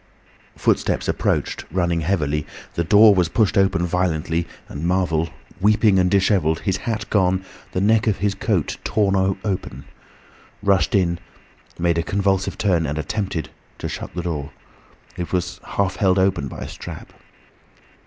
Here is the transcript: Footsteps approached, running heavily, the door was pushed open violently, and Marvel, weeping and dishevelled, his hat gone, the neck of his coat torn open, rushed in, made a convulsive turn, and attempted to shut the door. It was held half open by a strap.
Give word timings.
Footsteps 0.57 1.07
approached, 1.07 1.63
running 1.69 2.01
heavily, 2.01 2.47
the 2.73 2.83
door 2.83 3.13
was 3.13 3.29
pushed 3.29 3.55
open 3.55 3.85
violently, 3.85 4.47
and 4.67 4.83
Marvel, 4.83 5.29
weeping 5.59 5.99
and 5.99 6.09
dishevelled, 6.09 6.61
his 6.61 6.77
hat 6.77 7.07
gone, 7.11 7.45
the 7.73 7.81
neck 7.81 8.07
of 8.07 8.17
his 8.17 8.33
coat 8.33 8.77
torn 8.83 9.15
open, 9.15 9.83
rushed 10.63 10.95
in, 10.95 11.19
made 11.77 11.99
a 11.99 12.01
convulsive 12.01 12.57
turn, 12.57 12.87
and 12.87 12.97
attempted 12.97 13.51
to 13.77 13.87
shut 13.87 14.15
the 14.15 14.23
door. 14.23 14.49
It 15.17 15.31
was 15.31 15.59
held 15.63 15.91
half 15.97 16.17
open 16.17 16.47
by 16.47 16.61
a 16.61 16.67
strap. 16.67 17.13